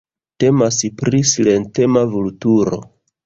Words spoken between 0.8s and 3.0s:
pri silentema vulturo.